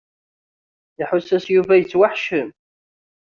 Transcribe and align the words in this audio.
Iḥuss-as 1.01 1.45
Yuba 1.53 1.73
yettwaḥeccem. 1.77 2.49